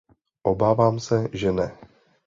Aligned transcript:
Obávám 0.43 0.99
se, 0.99 1.29
že 1.31 1.51
ne. 1.51 1.77